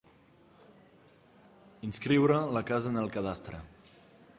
[1.89, 3.63] Inscriure la casa en el cadastre.